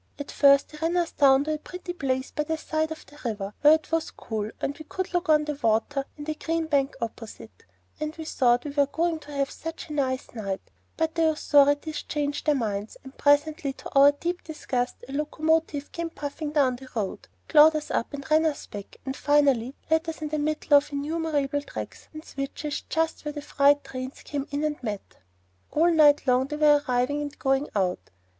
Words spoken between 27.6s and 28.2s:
out.